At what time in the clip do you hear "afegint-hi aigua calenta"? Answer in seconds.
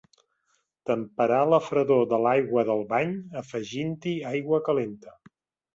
3.45-5.17